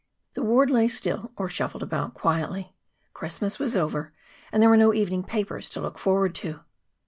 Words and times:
The 0.33 0.41
ward 0.41 0.71
lay 0.71 0.87
still 0.87 1.31
or 1.37 1.47
shuffled 1.47 1.83
abut 1.83 2.15
quietly. 2.15 2.73
Christmas 3.13 3.59
was 3.59 3.75
over, 3.75 4.11
and 4.51 4.59
there 4.59 4.69
were 4.71 4.75
no 4.75 4.95
evening 4.95 5.21
papers 5.23 5.69
to 5.69 5.79
look 5.79 5.99
forward 5.99 6.33
to. 6.41 6.61